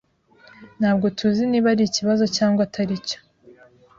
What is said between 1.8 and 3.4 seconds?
ikibazo cyangwa atari cyo.